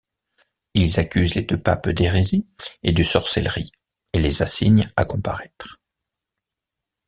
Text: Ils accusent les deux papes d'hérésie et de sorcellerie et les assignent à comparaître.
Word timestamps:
Ils 0.73 0.99
accusent 0.99 1.35
les 1.35 1.43
deux 1.43 1.61
papes 1.61 1.89
d'hérésie 1.89 2.49
et 2.81 2.91
de 2.91 3.03
sorcellerie 3.03 3.71
et 4.13 4.19
les 4.19 4.41
assignent 4.41 4.89
à 4.95 5.05
comparaître. 5.05 5.79